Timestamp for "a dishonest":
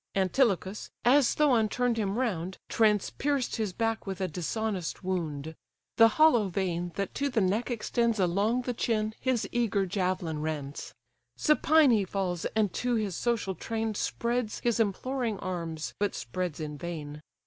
4.19-5.03